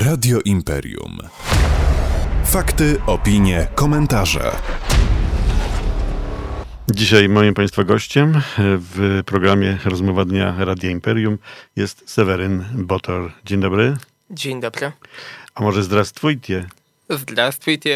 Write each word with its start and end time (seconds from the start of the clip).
Radio 0.00 0.38
Imperium. 0.44 1.18
Fakty, 2.44 2.96
opinie, 3.06 3.66
komentarze. 3.74 4.52
Dzisiaj 6.90 7.28
moim 7.28 7.54
Państwa 7.54 7.84
gościem 7.84 8.40
w 8.58 9.22
programie 9.26 9.78
Rozmowa 9.84 10.24
Dnia 10.24 10.54
Radia 10.58 10.90
Imperium 10.90 11.38
jest 11.76 12.10
Seweryn 12.10 12.64
Botor. 12.74 13.32
Dzień 13.44 13.60
dobry. 13.60 13.96
Dzień 14.30 14.60
dobry. 14.60 14.92
A 15.54 15.62
może 15.62 15.82
zdrastwujcie. 15.82 16.66
Z 17.10 17.24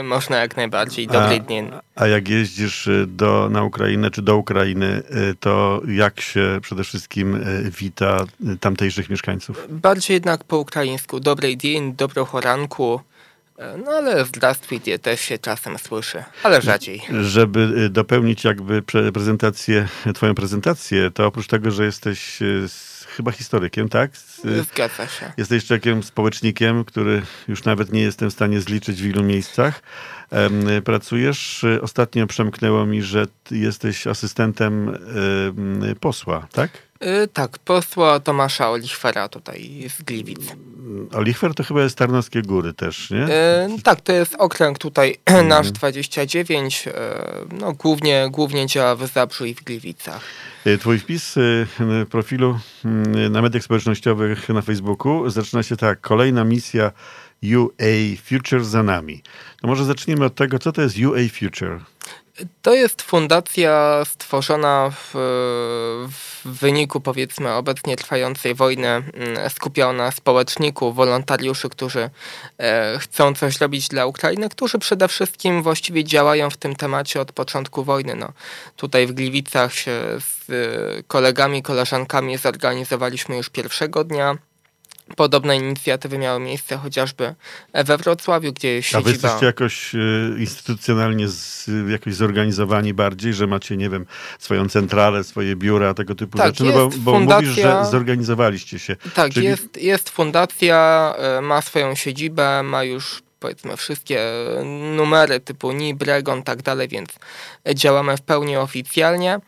można 0.02 0.36
jak 0.36 0.56
najbardziej. 0.56 1.06
Dobry 1.06 1.40
dzień. 1.48 1.70
A 1.94 2.06
jak 2.06 2.28
jeździsz 2.28 2.86
y, 2.86 3.06
do, 3.06 3.48
na 3.50 3.62
Ukrainę 3.62 4.10
czy 4.10 4.22
do 4.22 4.36
Ukrainy, 4.36 5.02
y, 5.30 5.34
to 5.40 5.82
jak 5.88 6.20
się 6.20 6.58
przede 6.62 6.84
wszystkim 6.84 7.34
y, 7.34 7.70
wita 7.70 8.24
tamtejszych 8.60 9.10
mieszkańców? 9.10 9.66
Bardziej 9.70 10.14
jednak 10.14 10.44
po 10.44 10.58
ukraińsku. 10.58 11.20
Dobry 11.20 11.56
dzień, 11.56 11.94
dobro 11.94 12.24
choranku. 12.24 13.00
E, 13.58 13.76
no 13.76 13.90
ale 13.90 14.24
w 14.24 14.30
Dustfeedzie 14.30 14.98
też 14.98 15.20
się 15.20 15.38
czasem 15.38 15.78
słyszy, 15.78 16.24
ale 16.42 16.62
rzadziej. 16.62 17.02
Żeby 17.22 17.60
y, 17.60 17.90
dopełnić 17.90 18.44
jakby 18.44 18.82
prezentację, 19.12 19.88
twoją 20.14 20.34
prezentację, 20.34 21.10
to 21.10 21.26
oprócz 21.26 21.46
tego, 21.46 21.70
że 21.70 21.84
jesteś 21.84 22.42
y, 22.42 22.66
chyba 23.16 23.32
historykiem, 23.32 23.88
tak? 23.88 24.10
Y, 24.44 24.62
Zgadza 24.62 25.06
się. 25.06 25.32
Jesteś 25.36 25.66
człowiekiem, 25.66 26.02
społecznikiem, 26.02 26.84
który 26.84 27.22
już 27.48 27.64
nawet 27.64 27.92
nie 27.92 28.00
jestem 28.00 28.30
w 28.30 28.32
stanie 28.32 28.60
zliczyć 28.60 29.02
w 29.02 29.06
ilu 29.06 29.22
miejscach. 29.22 29.82
Pracujesz. 30.84 31.64
Ostatnio 31.82 32.26
przemknęło 32.26 32.86
mi, 32.86 33.02
że 33.02 33.26
jesteś 33.50 34.06
asystentem 34.06 34.98
posła, 36.00 36.46
tak? 36.52 36.70
Yy, 37.04 37.28
tak, 37.28 37.58
posła 37.58 38.20
Tomasza 38.20 38.70
Olichwera 38.70 39.28
tutaj 39.28 39.88
z 39.98 40.02
Gliwic. 40.02 40.40
Olichwer 41.12 41.54
to 41.54 41.64
chyba 41.64 41.82
jest 41.82 41.98
Tarnowskie 41.98 42.42
Góry 42.42 42.72
też, 42.72 43.10
nie? 43.10 43.18
Yy, 43.18 43.82
tak, 43.82 44.00
to 44.00 44.12
jest 44.12 44.34
okręg 44.38 44.78
tutaj 44.78 45.16
mm. 45.24 45.48
nasz 45.48 45.70
29. 45.70 46.86
Yy, 46.86 46.92
no, 47.60 47.72
głównie, 47.72 48.28
głównie 48.30 48.66
działa 48.66 48.96
w 48.96 49.06
Zabrzu 49.06 49.44
i 49.44 49.54
w 49.54 49.64
Gliwicach. 49.64 50.22
Y, 50.66 50.78
twój 50.78 50.98
wpis 50.98 51.36
y, 51.36 51.66
profilu 52.10 52.58
y, 53.26 53.30
na 53.30 53.42
mediach 53.42 53.62
społecznościowych 53.62 54.48
na 54.48 54.62
Facebooku 54.62 55.30
zaczyna 55.30 55.62
się 55.62 55.76
tak. 55.76 56.00
Kolejna 56.00 56.44
misja 56.44 56.92
UA 57.42 58.16
Future 58.24 58.64
za 58.64 58.82
nami. 58.82 59.22
To 59.60 59.68
może 59.68 59.84
zacznijmy 59.84 60.24
od 60.24 60.34
tego, 60.34 60.58
co 60.58 60.72
to 60.72 60.82
jest 60.82 60.98
UA 60.98 61.18
Future. 61.32 61.80
To 62.62 62.74
jest 62.74 63.02
fundacja 63.02 64.02
stworzona 64.04 64.90
w, 64.90 65.10
w, 66.10 66.48
wyniku 66.58 67.00
powiedzmy 67.00 67.52
obecnie 67.52 67.96
trwającej 67.96 68.54
wojny, 68.54 68.88
mm, 68.88 69.50
skupiona 69.50 70.10
społeczników, 70.10 70.96
wolontariuszy, 70.96 71.68
którzy 71.68 72.10
e, 72.58 72.98
chcą 72.98 73.34
coś 73.34 73.60
robić 73.60 73.88
dla 73.88 74.06
Ukrainy, 74.06 74.48
którzy 74.48 74.78
przede 74.78 75.08
wszystkim 75.08 75.62
właściwie 75.62 76.04
działają 76.04 76.50
w 76.50 76.56
tym 76.56 76.76
temacie 76.76 77.20
od 77.20 77.32
początku 77.32 77.84
wojny. 77.84 78.14
No, 78.14 78.32
tutaj 78.76 79.06
w 79.06 79.12
Gliwicach 79.12 79.74
się 79.74 80.00
z 80.18 80.46
kolegami, 81.06 81.62
koleżankami 81.62 82.36
zorganizowaliśmy 82.36 83.36
już 83.36 83.50
pierwszego 83.50 84.04
dnia 84.04 84.38
Podobne 85.16 85.56
inicjatywy 85.56 86.18
miały 86.18 86.40
miejsce 86.40 86.76
chociażby 86.76 87.34
we 87.74 87.96
Wrocławiu, 87.98 88.52
gdzie 88.52 88.68
jest 88.68 88.88
siedziba... 88.88 89.00
A 89.00 89.04
wy 89.04 89.10
jesteście 89.10 89.46
jakoś 89.46 89.94
e, 89.94 89.98
instytucjonalnie 90.38 91.28
z, 91.28 91.70
jakoś 91.88 92.14
zorganizowani 92.14 92.94
bardziej, 92.94 93.34
że 93.34 93.46
macie, 93.46 93.76
nie 93.76 93.90
wiem, 93.90 94.06
swoją 94.38 94.68
centralę, 94.68 95.24
swoje 95.24 95.56
biura, 95.56 95.94
tego 95.94 96.14
typu 96.14 96.38
tak, 96.38 96.46
rzeczy? 96.46 96.64
No 96.64 96.72
bo, 96.72 96.88
bo 96.98 97.12
fundacja... 97.12 97.48
mówisz, 97.48 97.62
że 97.62 97.84
zorganizowaliście 97.90 98.78
się. 98.78 98.96
Tak, 99.14 99.32
Czyli... 99.32 99.46
jest, 99.46 99.82
jest 99.82 100.10
fundacja, 100.10 101.14
e, 101.18 101.40
ma 101.40 101.62
swoją 101.62 101.94
siedzibę, 101.94 102.62
ma 102.62 102.84
już 102.84 103.22
powiedzmy 103.40 103.76
wszystkie 103.76 104.30
numery 104.96 105.40
typu 105.40 105.72
NIB, 105.72 105.98
Bregon, 105.98 106.42
tak 106.42 106.62
dalej, 106.62 106.88
więc 106.88 107.10
działamy 107.74 108.16
w 108.16 108.20
pełni 108.20 108.56
oficjalnie. 108.56 109.40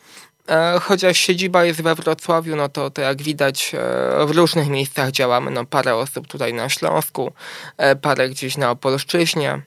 E, 0.48 0.80
chociaż 0.80 1.18
siedziba 1.18 1.64
jest 1.64 1.82
we 1.82 1.94
Wrocławiu, 1.94 2.56
no 2.56 2.68
to, 2.68 2.90
to 2.90 3.02
jak 3.02 3.22
widać 3.22 3.72
e, 3.74 4.26
w 4.26 4.30
różnych 4.30 4.68
miejscach 4.68 5.10
działamy. 5.10 5.50
No 5.50 5.64
parę 5.64 5.94
osób 5.94 6.26
tutaj 6.26 6.54
na 6.54 6.68
Śląsku, 6.68 7.32
e, 7.76 7.96
parę 7.96 8.28
gdzieś 8.28 8.56
na 8.56 8.70
Opolszczyźnie. 8.70 9.62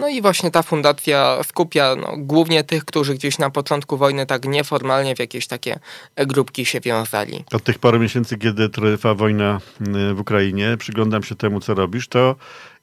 No 0.00 0.08
i 0.08 0.22
właśnie 0.22 0.50
ta 0.50 0.62
fundacja 0.62 1.38
skupia 1.44 1.96
no, 1.96 2.14
głównie 2.16 2.64
tych, 2.64 2.84
którzy 2.84 3.14
gdzieś 3.14 3.38
na 3.38 3.50
początku 3.50 3.96
wojny 3.96 4.26
tak 4.26 4.44
nieformalnie 4.44 5.16
w 5.16 5.18
jakieś 5.18 5.46
takie 5.46 5.78
grupki 6.16 6.66
się 6.66 6.80
wiązali. 6.80 7.44
Od 7.52 7.64
tych 7.64 7.78
paru 7.78 8.00
miesięcy, 8.00 8.38
kiedy 8.38 8.68
trwa 8.68 9.14
wojna 9.14 9.60
w 10.14 10.20
Ukrainie, 10.20 10.76
przyglądam 10.78 11.22
się 11.22 11.34
temu, 11.34 11.60
co 11.60 11.74
robisz, 11.74 12.08
to 12.08 12.36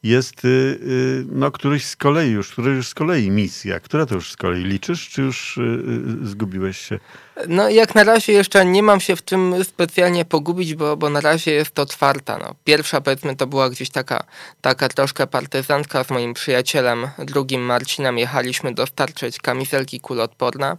jest 0.04 0.46
y, 0.46 0.48
y, 0.48 1.26
no, 1.32 1.52
któryś 1.52 1.86
z 1.86 1.96
kolei 1.96 2.32
już, 2.32 2.52
któryś 2.52 2.76
już 2.76 2.88
z 2.88 2.94
kolei 2.94 3.32
misja. 3.32 3.80
Która 3.80 4.06
to 4.06 4.16
już 4.16 4.32
z 4.32 4.38
kolei 4.38 4.64
liczysz, 4.64 5.10
czy 5.10 5.22
już 5.22 5.58
y, 5.58 5.82
zgubiłeś 6.24 6.78
się? 6.78 7.00
No 7.48 7.70
jak 7.70 7.96
na 7.96 8.04
razie 8.04 8.34
jeszcze 8.34 8.66
nie 8.66 8.84
mam 8.84 9.00
się 9.00 9.16
w 9.16 9.26
czym 9.26 9.64
specjalnie 9.64 10.26
pogubić, 10.26 10.76
bo, 10.76 10.98
bo 10.98 11.10
na 11.10 11.22
razie 11.22 11.52
jest 11.52 11.72
to 11.72 11.86
czwarta. 11.86 12.38
No. 12.38 12.56
Pierwsza 12.64 13.02
powiedzmy 13.02 13.36
to 13.36 13.48
była 13.48 13.70
gdzieś 13.70 13.90
taka, 13.90 14.24
taka 14.62 14.90
troszkę 14.90 15.28
partyzantka 15.28 16.04
z 16.04 16.10
moim 16.10 16.34
przyjacielem, 16.34 17.08
drugim 17.18 17.62
Marcinem. 17.62 18.18
Jechaliśmy 18.18 18.74
dostarczyć 18.74 19.40
kamizelki 19.40 20.00
kuloodporne. 20.00 20.78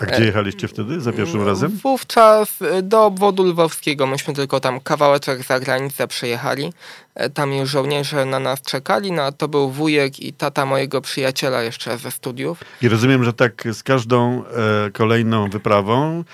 A 0.00 0.06
gdzie 0.06 0.24
jechaliście 0.24 0.68
wtedy 0.68 1.00
za 1.00 1.12
pierwszym 1.12 1.38
no, 1.38 1.46
razem? 1.46 1.78
Wówczas 1.82 2.58
do 2.82 3.04
obwodu 3.04 3.44
lwowskiego. 3.44 4.06
Myśmy 4.06 4.34
tylko 4.34 4.60
tam 4.60 4.80
kawałeczek 4.80 5.42
za 5.42 5.60
granicę 5.60 6.08
przejechali. 6.08 6.72
E, 7.14 7.30
tam 7.30 7.52
już 7.52 7.70
żołnierze 7.70 8.24
na 8.24 8.38
nas 8.38 8.62
czekali, 8.62 9.12
no 9.12 9.22
a 9.22 9.32
to 9.32 9.48
był 9.48 9.70
wujek 9.70 10.20
i 10.20 10.32
tata 10.32 10.66
mojego 10.66 11.00
przyjaciela 11.00 11.62
jeszcze 11.62 11.98
ze 11.98 12.10
studiów. 12.10 12.60
I 12.82 12.88
rozumiem, 12.88 13.24
że 13.24 13.32
tak 13.32 13.64
z 13.72 13.82
każdą 13.82 14.44
e, 14.44 14.90
kolejną 14.90 15.50
wyprawą 15.50 16.18
e, 16.20 16.24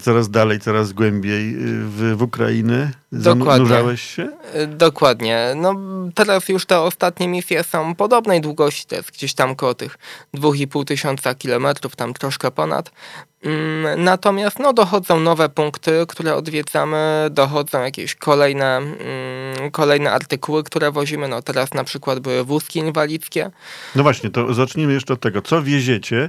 coraz 0.00 0.30
dalej, 0.30 0.60
coraz 0.60 0.92
głębiej 0.92 1.54
e, 1.54 1.56
w, 1.84 2.16
w 2.16 2.22
Ukrainę 2.22 2.90
zanurzałeś 3.12 4.02
się? 4.02 4.28
Dokładnie. 4.68 5.52
No 5.56 5.74
teraz 6.14 6.48
już 6.48 6.66
te 6.66 6.80
ostatnie 6.80 7.28
misje 7.28 7.64
są 7.64 7.94
podobnej 7.94 8.40
długości, 8.40 8.86
to 8.86 8.96
jest 8.96 9.10
gdzieś 9.10 9.34
tam 9.34 9.56
koło 9.56 9.74
tych 9.74 9.98
2,5 10.34 10.84
tysiąca 10.84 11.34
kilometrów, 11.34 11.96
tam 11.96 12.14
troszkę 12.14 12.50
ponad. 12.50 12.90
Mm, 13.44 14.04
natomiast 14.04 14.58
no, 14.58 14.72
dochodzą 14.72 15.20
nowe 15.20 15.48
punkty, 15.48 15.92
które 16.08 16.34
odwiedzamy, 16.34 17.28
dochodzą 17.30 17.82
jakieś 17.82 18.14
kolejne, 18.14 18.76
mm, 18.76 19.70
kolejne 19.70 20.12
artykuły, 20.12 20.62
które 20.62 20.90
wozimy. 20.92 21.28
No, 21.28 21.42
teraz 21.42 21.74
na 21.74 21.84
przykład 21.84 22.20
były 22.20 22.44
wózki 22.44 22.78
inwalidzkie. 22.78 23.50
No 23.96 24.02
właśnie, 24.02 24.30
to 24.30 24.54
zacznijmy 24.54 24.92
jeszcze 24.92 25.14
od 25.14 25.20
tego. 25.20 25.42
Co 25.42 25.62
wieziecie? 25.62 26.28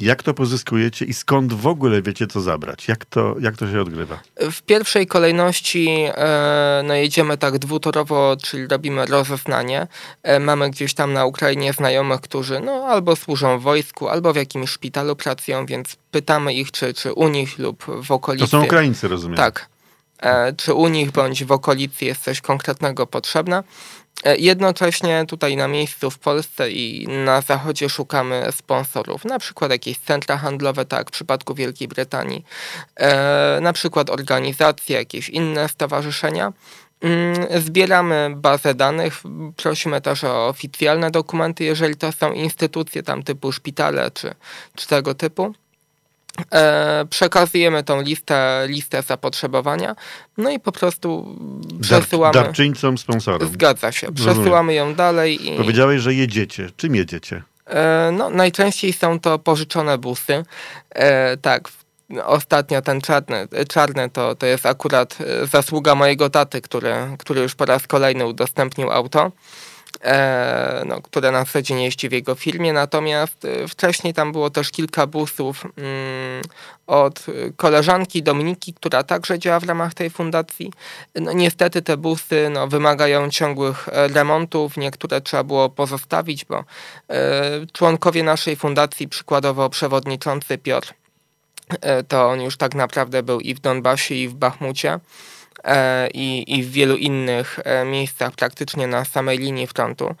Jak 0.00 0.22
to 0.22 0.34
pozyskujecie 0.34 1.04
i 1.04 1.14
skąd 1.14 1.52
w 1.52 1.66
ogóle 1.66 2.02
wiecie, 2.02 2.26
co 2.26 2.40
zabrać? 2.40 2.88
Jak 2.88 3.04
to, 3.04 3.36
jak 3.40 3.56
to 3.56 3.70
się 3.70 3.80
odgrywa? 3.80 4.20
W 4.36 4.62
pierwszej 4.62 5.06
kolejności 5.06 5.88
e, 6.08 6.82
no 6.84 6.94
jedziemy 6.94 7.38
tak 7.38 7.58
dwutorowo, 7.58 8.36
czyli 8.42 8.66
robimy 8.66 9.06
rozeznanie. 9.06 9.86
E, 10.22 10.40
mamy 10.40 10.70
gdzieś 10.70 10.94
tam 10.94 11.12
na 11.12 11.26
Ukrainie 11.26 11.72
znajomych, 11.72 12.20
którzy 12.20 12.60
no, 12.60 12.72
albo 12.72 13.16
służą 13.16 13.58
w 13.58 13.62
wojsku, 13.62 14.08
albo 14.08 14.32
w 14.32 14.36
jakimś 14.36 14.70
szpitalu 14.70 15.16
pracują, 15.16 15.66
więc 15.66 15.96
pytamy 16.10 16.54
ich, 16.54 16.70
czy, 16.70 16.94
czy 16.94 17.12
u 17.12 17.28
nich 17.28 17.58
lub 17.58 17.84
w 18.04 18.10
okolicy. 18.10 18.50
To 18.50 18.50
są 18.50 18.64
Ukraińcy, 18.64 19.08
rozumiem. 19.08 19.36
Tak. 19.36 19.68
E, 20.22 20.52
czy 20.52 20.74
u 20.74 20.88
nich 20.88 21.10
bądź 21.10 21.44
w 21.44 21.52
okolicy 21.52 22.04
jest 22.04 22.22
coś 22.22 22.40
konkretnego 22.40 23.06
potrzebne. 23.06 23.62
E, 24.24 24.36
jednocześnie 24.36 25.24
tutaj 25.28 25.56
na 25.56 25.68
miejscu 25.68 26.10
w 26.10 26.18
Polsce 26.18 26.70
i 26.70 27.08
na 27.08 27.40
zachodzie 27.40 27.88
szukamy 27.88 28.46
sponsorów, 28.52 29.24
na 29.24 29.38
przykład 29.38 29.70
jakieś 29.70 29.98
centra 29.98 30.36
handlowe, 30.36 30.84
tak 30.84 31.08
w 31.08 31.12
przypadku 31.12 31.54
Wielkiej 31.54 31.88
Brytanii, 31.88 32.44
e, 32.96 33.58
na 33.60 33.72
przykład 33.72 34.10
organizacje, 34.10 34.96
jakieś 34.96 35.28
inne 35.28 35.68
stowarzyszenia. 35.68 36.52
Mm, 37.00 37.62
zbieramy 37.62 38.32
bazę 38.36 38.74
danych, 38.74 39.22
prosimy 39.56 40.00
też 40.00 40.24
o 40.24 40.48
oficjalne 40.48 41.10
dokumenty, 41.10 41.64
jeżeli 41.64 41.96
to 41.96 42.12
są 42.12 42.32
instytucje 42.32 43.02
tam 43.02 43.22
typu 43.22 43.52
szpitale 43.52 44.10
czy, 44.10 44.34
czy 44.76 44.88
tego 44.88 45.14
typu. 45.14 45.54
E, 46.52 47.04
przekazujemy 47.10 47.82
tą 47.82 48.02
listę, 48.02 48.64
listę 48.68 49.02
zapotrzebowania, 49.02 49.96
no 50.38 50.50
i 50.50 50.60
po 50.60 50.72
prostu 50.72 51.36
przesyłamy. 51.80 52.34
Dar, 52.34 52.44
darczyńcom, 52.44 52.98
sponsorom. 52.98 53.52
Zgadza 53.52 53.92
się. 53.92 54.12
Przesyłamy 54.12 54.72
Rozumiem. 54.72 54.76
ją 54.88 54.94
dalej. 54.94 55.48
I... 55.52 55.56
Powiedziałeś, 55.56 56.00
że 56.00 56.14
jedziecie. 56.14 56.70
Czym 56.76 56.94
jedziecie? 56.94 57.42
E, 57.66 58.10
no, 58.12 58.30
najczęściej 58.30 58.92
są 58.92 59.20
to 59.20 59.38
pożyczone 59.38 59.98
busy. 59.98 60.44
E, 60.90 61.36
tak, 61.36 61.68
ostatnio 62.24 62.82
ten 62.82 63.00
czarny, 63.00 63.48
czarny 63.68 64.10
to, 64.10 64.34
to 64.34 64.46
jest 64.46 64.66
akurat 64.66 65.18
zasługa 65.52 65.94
mojego 65.94 66.30
taty, 66.30 66.60
który, 66.60 66.94
który 67.18 67.40
już 67.40 67.54
po 67.54 67.64
raz 67.64 67.86
kolejny 67.86 68.26
udostępnił 68.26 68.90
auto. 68.90 69.32
E, 70.04 70.82
no, 70.86 71.02
które 71.02 71.30
na 71.30 71.44
co 71.44 71.62
dzień 71.62 71.82
jeździ 71.82 72.08
w 72.08 72.12
jego 72.12 72.34
firmie. 72.34 72.72
Natomiast 72.72 73.44
e, 73.44 73.68
wcześniej 73.68 74.14
tam 74.14 74.32
było 74.32 74.50
też 74.50 74.70
kilka 74.70 75.06
busów 75.06 75.64
mm, 75.64 76.42
od 76.86 77.26
koleżanki 77.56 78.22
Dominiki, 78.22 78.74
która 78.74 79.02
także 79.02 79.38
działa 79.38 79.60
w 79.60 79.64
ramach 79.64 79.94
tej 79.94 80.10
fundacji. 80.10 80.72
No, 81.14 81.32
niestety 81.32 81.82
te 81.82 81.96
busy 81.96 82.50
no, 82.50 82.68
wymagają 82.68 83.30
ciągłych 83.30 83.88
e, 83.88 84.08
remontów, 84.08 84.76
niektóre 84.76 85.20
trzeba 85.20 85.44
było 85.44 85.68
pozostawić, 85.68 86.44
bo 86.44 86.64
członkowie 87.72 88.22
naszej 88.22 88.56
fundacji, 88.56 89.08
przykładowo 89.08 89.70
przewodniczący 89.70 90.58
Piotr, 90.58 90.94
to 92.08 92.30
on 92.30 92.40
już 92.40 92.56
tak 92.56 92.74
naprawdę 92.74 93.22
był 93.22 93.40
i 93.40 93.54
w 93.54 93.60
Donbasie, 93.60 94.14
i 94.14 94.28
w 94.28 94.34
Bachmucie. 94.34 95.00
E, 95.64 96.08
i, 96.14 96.58
i 96.58 96.62
w 96.62 96.70
wielu 96.70 96.96
innych 96.96 97.58
e, 97.64 97.84
miejscach, 97.84 98.32
praktycznie 98.32 98.86
na 98.86 99.04
samej 99.04 99.38
linii 99.38 99.66
frontu. 99.66 100.14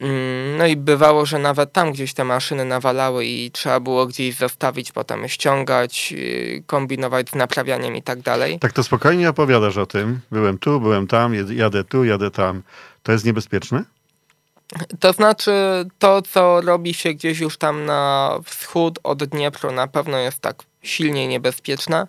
Mm, 0.00 0.56
no 0.56 0.66
i 0.66 0.76
bywało, 0.76 1.26
że 1.26 1.38
nawet 1.38 1.72
tam 1.72 1.92
gdzieś 1.92 2.14
te 2.14 2.24
maszyny 2.24 2.64
nawalały 2.64 3.26
i 3.26 3.50
trzeba 3.50 3.80
było 3.80 4.06
gdzieś 4.06 4.36
zostawić, 4.36 4.92
potem 4.92 5.28
ściągać, 5.28 6.14
y, 6.16 6.62
kombinować 6.66 7.30
z 7.30 7.34
naprawianiem 7.34 7.96
i 7.96 8.02
tak 8.02 8.20
dalej. 8.20 8.58
Tak 8.58 8.72
to 8.72 8.82
spokojnie 8.82 9.30
opowiadasz 9.30 9.76
o 9.76 9.86
tym. 9.86 10.20
Byłem 10.30 10.58
tu, 10.58 10.80
byłem 10.80 11.06
tam, 11.06 11.34
jadę 11.54 11.84
tu, 11.84 12.04
jadę 12.04 12.30
tam. 12.30 12.62
To 13.02 13.12
jest 13.12 13.24
niebezpieczne? 13.24 13.84
To 15.00 15.12
znaczy, 15.12 15.52
to 15.98 16.22
co 16.22 16.60
robi 16.60 16.94
się 16.94 17.14
gdzieś 17.14 17.40
już 17.40 17.58
tam 17.58 17.84
na 17.84 18.30
wschód 18.44 18.98
od 19.02 19.24
Dniepru 19.24 19.72
na 19.72 19.86
pewno 19.86 20.18
jest 20.18 20.38
tak 20.38 20.62
silnie 20.82 21.28
niebezpieczne. 21.28 22.06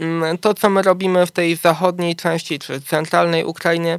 Mm, 0.00 0.38
to, 0.38 0.54
co 0.54 0.70
my 0.70 0.82
robimy 0.82 1.26
w 1.26 1.30
tej 1.30 1.56
zachodniej 1.56 2.16
części 2.16 2.58
czy 2.58 2.80
centralnej 2.80 3.44
Ukrainie, 3.44 3.98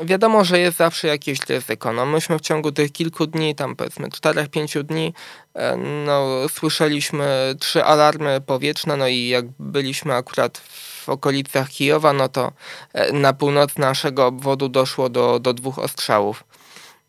wiadomo, 0.00 0.44
że 0.44 0.58
jest 0.58 0.76
zawsze 0.76 1.08
jakieś 1.08 1.38
ryzyko. 1.48 1.92
No, 1.92 2.06
myśmy 2.06 2.38
w 2.38 2.40
ciągu 2.40 2.72
tych 2.72 2.92
kilku 2.92 3.26
dni, 3.26 3.54
tam 3.54 3.76
powiedzmy 3.76 4.08
4-5 4.08 4.82
dni, 4.82 5.14
e, 5.54 5.76
no, 5.76 6.48
słyszeliśmy 6.48 7.54
trzy 7.60 7.84
alarmy 7.84 8.40
powietrzne, 8.40 8.96
no 8.96 9.08
i 9.08 9.28
jak 9.28 9.44
byliśmy 9.58 10.14
akurat 10.14 10.58
w 10.58 11.08
okolicach 11.08 11.68
Kijowa, 11.68 12.12
no 12.12 12.28
to 12.28 12.52
e, 12.92 13.12
na 13.12 13.32
północ 13.32 13.76
naszego 13.76 14.26
obwodu 14.26 14.68
doszło 14.68 15.08
do, 15.08 15.38
do 15.38 15.54
dwóch 15.54 15.78
ostrzałów. 15.78 16.44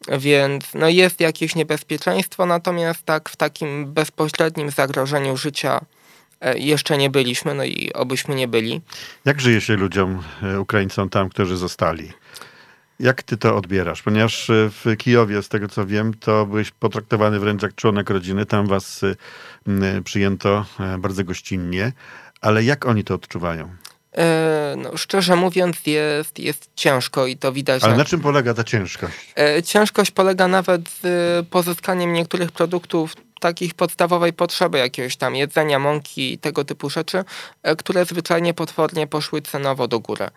Więc 0.08 0.66
no 0.74 0.90
jest 0.90 1.20
jakieś 1.20 1.56
niebezpieczeństwo, 1.56 2.46
natomiast 2.46 3.06
tak 3.06 3.30
w 3.30 3.36
takim 3.36 3.94
bezpośrednim 3.94 4.70
zagrożeniu 4.70 5.38
życia 5.38 5.82
jeszcze 6.56 6.98
nie 6.98 7.10
byliśmy, 7.10 7.54
no 7.54 7.64
i 7.64 7.94
obyśmy 7.94 8.36
nie 8.36 8.48
byli. 8.48 8.82
Jak 9.26 9.42
żyje 9.42 9.62
się 9.62 9.76
ludziom, 9.76 10.24
e, 10.44 10.60
Ukraińcom 10.60 11.10
tam, 11.10 11.30
którzy 11.30 11.58
zostali? 11.58 12.12
Jak 13.00 13.24
ty 13.24 13.38
to 13.38 13.56
odbierasz? 13.56 14.02
Ponieważ 14.02 14.50
e, 14.50 14.70
w 14.70 14.98
Kijowie, 14.98 15.44
z 15.44 15.50
tego 15.50 15.68
co 15.68 15.86
wiem, 15.86 16.14
to 16.14 16.46
byłeś 16.46 16.72
potraktowany 16.72 17.40
wręcz 17.40 17.64
jak 17.64 17.76
członek 17.76 18.10
rodziny. 18.10 18.46
Tam 18.46 18.68
was 18.68 19.02
przyjęto 20.04 20.66
bardzo 21.00 21.24
gościnnie. 21.24 21.92
Ale 22.42 22.64
jak 22.64 22.86
oni 22.86 23.04
to 23.04 23.16
odczuwają? 23.16 23.70
No, 24.78 24.98
szczerze 24.98 25.36
mówiąc, 25.36 25.78
jest, 25.86 26.40
jest 26.40 26.70
ciężko 26.76 27.28
i 27.28 27.38
to 27.38 27.54
widać. 27.54 27.84
Ale 27.84 27.98
na 27.98 28.06
czym 28.06 28.22
polega 28.22 28.54
ta 28.54 28.64
ciężkość? 28.64 29.34
ciężkość 29.66 30.12
polega 30.12 30.48
nawet 30.48 30.82
z 30.90 31.48
pozyskaniem 31.48 32.14
niektórych 32.14 32.52
produktów 32.52 33.16
takich 33.44 33.74
podstawowej 33.74 34.34
potrzeby 34.34 34.78
jakiegoś 34.78 35.16
tam 35.16 35.36
jedzenia, 35.36 35.80
mąki 35.80 36.34
i 36.34 36.38
tego 36.38 36.66
typu 36.66 36.90
rzeczy, 36.90 37.24
e, 37.64 37.76
które 37.76 38.06
zwyczajnie 38.06 38.54
potwornie 38.54 39.08
poszły 39.08 39.42
cenowo 39.42 39.88
do 39.88 40.00
góry. 40.00 40.28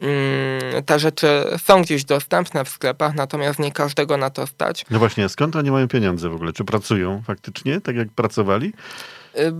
Mm, 0.00 0.84
te 0.86 0.98
rzeczy 0.98 1.44
są 1.64 1.82
gdzieś 1.82 2.04
dostępne 2.04 2.64
w 2.64 2.68
sklepach, 2.68 3.14
natomiast 3.14 3.58
nie 3.58 3.72
każdego 3.72 4.16
na 4.16 4.30
to 4.30 4.46
stać. 4.46 4.84
No 4.90 4.98
właśnie, 4.98 5.28
skąd 5.28 5.56
oni 5.56 5.70
mają 5.70 5.88
pieniądze 5.88 6.28
w 6.28 6.34
ogóle? 6.34 6.52
Czy 6.52 6.64
pracują 6.64 7.22
faktycznie, 7.26 7.80
tak 7.80 7.96
jak 7.96 8.08
pracowali? 8.08 8.72
Y, 9.38 9.52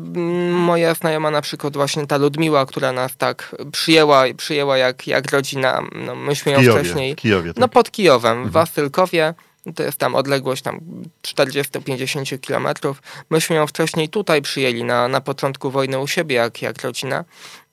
moja 0.53 0.95
znajoma 0.95 1.31
na 1.31 1.43
przykład 1.43 1.77
właśnie 1.77 2.07
ta 2.07 2.17
Ludmiła, 2.17 2.67
która 2.67 2.93
nas 2.93 3.17
tak 3.17 3.57
przyjęła, 3.73 4.25
przyjęła 4.37 4.79
jak, 4.79 5.07
jak 5.07 5.33
rodzina, 5.33 5.83
no 6.07 6.15
myśmy 6.15 6.53
ją 6.53 6.59
Kijowie, 6.59 6.81
wcześniej... 6.81 7.17
Kijowie, 7.17 7.55
tak? 7.55 7.61
No 7.61 7.69
pod 7.69 7.91
Kijowem, 7.91 8.33
mhm. 8.33 8.49
w 8.49 8.53
Wasylkowie, 8.53 9.35
to 9.75 9.83
jest 9.83 9.99
tam 9.99 10.15
odległość 10.15 10.63
tam 10.63 10.81
40-50 11.23 12.41
kilometrów. 12.41 13.03
Myśmy 13.31 13.57
ją 13.57 13.67
wcześniej 13.67 14.09
tutaj 14.09 14.43
przyjęli 14.43 14.85
na, 14.85 15.09
na 15.09 15.21
początku 15.21 15.71
wojny 15.71 15.99
u 15.99 16.07
siebie, 16.07 16.37
jak, 16.37 16.63
jak 16.63 16.83
rodzina. 16.83 17.25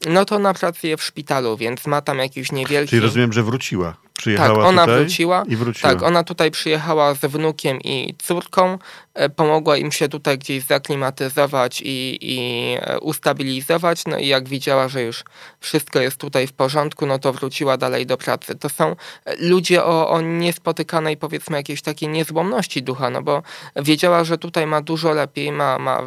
No 0.09 0.25
to 0.25 0.35
ona 0.35 0.53
pracuje 0.53 0.97
w 0.97 1.03
szpitalu, 1.03 1.57
więc 1.57 1.87
ma 1.87 2.01
tam 2.01 2.17
jakiś 2.17 2.51
niewielki... 2.51 2.89
Czyli 2.89 3.01
rozumiem, 3.01 3.33
że 3.33 3.43
wróciła. 3.43 3.95
Przyjechała 4.17 4.55
tak, 4.55 4.65
ona 4.65 4.81
tutaj 4.81 4.99
wróciła. 4.99 5.43
I 5.47 5.55
wróciła. 5.55 5.93
Tak, 5.93 6.03
ona 6.03 6.23
tutaj 6.23 6.51
przyjechała 6.51 7.13
ze 7.13 7.29
wnukiem 7.29 7.81
i 7.81 8.15
córką. 8.23 8.77
E, 9.13 9.29
pomogła 9.29 9.77
im 9.77 9.91
się 9.91 10.09
tutaj 10.09 10.37
gdzieś 10.37 10.63
zaklimatyzować 10.63 11.81
i, 11.81 12.17
i 12.21 12.37
e, 12.81 12.99
ustabilizować. 12.99 14.05
No 14.05 14.17
i 14.17 14.27
jak 14.27 14.49
widziała, 14.49 14.87
że 14.87 15.01
już 15.03 15.23
wszystko 15.59 15.99
jest 16.01 16.17
tutaj 16.17 16.47
w 16.47 16.53
porządku, 16.53 17.05
no 17.05 17.19
to 17.19 17.33
wróciła 17.33 17.77
dalej 17.77 18.05
do 18.05 18.17
pracy. 18.17 18.55
To 18.55 18.69
są 18.69 18.95
e, 19.25 19.35
ludzie 19.35 19.83
o, 19.83 20.09
o 20.09 20.21
niespotykanej, 20.21 21.17
powiedzmy, 21.17 21.57
jakiejś 21.57 21.81
takiej 21.81 22.09
niezłomności 22.09 22.83
ducha, 22.83 23.09
no 23.09 23.21
bo 23.21 23.43
wiedziała, 23.75 24.23
że 24.23 24.37
tutaj 24.37 24.67
ma 24.67 24.81
dużo 24.81 25.11
lepiej, 25.11 25.51
ma, 25.51 25.79
ma 25.79 26.01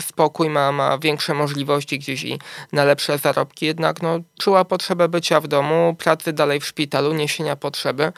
spokój, 0.00 0.50
ma, 0.50 0.72
ma 0.72 0.98
większe 0.98 1.34
możliwości 1.34 1.98
gdzieś 1.98 2.24
i 2.24 2.38
na 2.72 2.84
lepsze 2.84 3.18
zarobki. 3.18 3.66
Jednak 3.66 4.02
no, 4.02 4.18
czuła 4.40 4.64
potrzebę 4.64 5.08
bycia 5.08 5.40
w 5.40 5.48
domu, 5.48 5.96
pracy 5.98 6.32
dalej 6.32 6.60
w 6.60 6.66
szpitalu, 6.66 7.12
niesienia 7.12 7.56
potrzeby, 7.56 8.12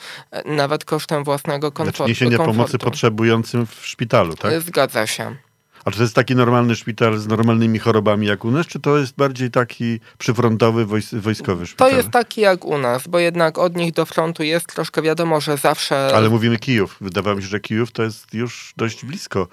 nawet 0.44 0.84
kosztem 0.84 1.24
własnego 1.24 1.72
komfortu. 1.72 1.96
Znaczy 1.96 2.08
niesienia 2.08 2.38
pomocy 2.38 2.78
potrzebującym 2.78 3.66
w 3.66 3.86
szpitalu 3.86 4.23
szpitalu, 4.32 4.54
tak? 4.54 4.62
Zgadza 4.62 5.06
się. 5.06 5.36
A 5.84 5.90
czy 5.90 5.96
to 5.96 6.02
jest 6.02 6.14
taki 6.14 6.34
normalny 6.34 6.76
szpital 6.76 7.18
z 7.18 7.26
normalnymi 7.26 7.78
chorobami 7.78 8.26
jak 8.26 8.44
u 8.44 8.50
nas, 8.50 8.66
czy 8.66 8.80
to 8.80 8.98
jest 8.98 9.16
bardziej 9.16 9.50
taki 9.50 10.00
przyfrontowy, 10.18 10.86
wojskowy 11.12 11.66
szpital? 11.66 11.90
To 11.90 11.96
jest 11.96 12.10
taki 12.10 12.40
jak 12.40 12.64
u 12.64 12.78
nas, 12.78 13.08
bo 13.08 13.18
jednak 13.18 13.58
od 13.58 13.76
nich 13.76 13.92
do 13.92 14.06
frontu 14.06 14.42
jest 14.42 14.66
troszkę 14.66 15.02
wiadomo, 15.02 15.40
że 15.40 15.56
zawsze... 15.56 16.10
Ale 16.14 16.28
mówimy 16.28 16.58
Kijów. 16.58 16.96
Wydawało 17.00 17.36
mi 17.36 17.42
się, 17.42 17.48
że 17.48 17.60
Kijów 17.60 17.92
to 17.92 18.02
jest 18.02 18.34
już 18.34 18.74
dość 18.76 19.04
blisko 19.04 19.48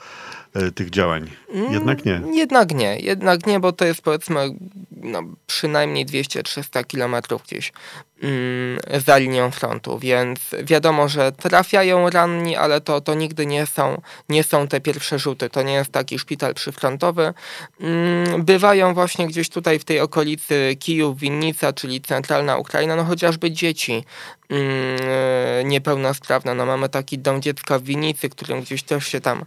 e, 0.54 0.72
tych 0.72 0.90
działań. 0.90 1.32
Jednak 1.72 2.06
nie. 2.06 2.16
Mm, 2.16 2.34
jednak 2.34 2.74
nie. 2.74 3.00
Jednak 3.00 3.46
nie, 3.46 3.60
bo 3.60 3.72
to 3.72 3.86
jest 3.86 4.02
powiedzmy 4.02 4.56
no, 4.92 5.24
przynajmniej 5.48 6.06
200-300 6.06 6.86
kilometrów 6.86 7.44
gdzieś 7.44 7.72
Mm, 7.72 8.11
za 9.06 9.18
linią 9.18 9.52
frontu, 9.52 10.00
więc 10.00 10.40
wiadomo, 10.64 11.10
że 11.10 11.32
trafiają 11.32 12.10
ranni, 12.10 12.56
ale 12.56 12.82
to, 12.82 13.02
to 13.02 13.14
nigdy 13.14 13.46
nie 13.46 13.66
są, 13.66 14.02
nie 14.30 14.44
są 14.44 14.68
te 14.68 14.82
pierwsze 14.82 15.20
rzuty. 15.20 15.50
To 15.50 15.62
nie 15.62 15.74
jest 15.74 15.92
taki 15.92 16.20
szpital 16.20 16.54
przyfrontowy. 16.54 17.34
Mm, 17.80 18.44
bywają 18.44 18.94
właśnie 18.94 19.28
gdzieś 19.28 19.50
tutaj 19.50 19.80
w 19.80 19.84
tej 19.84 20.00
okolicy 20.00 20.76
Kijów, 20.80 21.20
Winnica, 21.20 21.74
czyli 21.74 22.02
centralna 22.02 22.58
Ukraina, 22.58 22.96
no 22.96 23.04
chociażby 23.04 23.52
dzieci 23.52 24.04
mm, 24.52 25.68
niepełnosprawne. 25.70 26.56
No 26.56 26.66
mamy 26.66 26.90
taki 26.90 27.20
dom 27.20 27.42
dziecka 27.42 27.80
w 27.80 27.84
Winnicy, 27.84 28.30
którym 28.30 28.62
gdzieś 28.62 28.84
też 28.84 29.08
się 29.08 29.22
tam 29.22 29.46